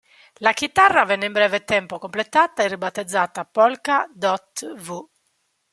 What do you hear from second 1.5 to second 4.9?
tempo completata e ribattezzata "Polka Dot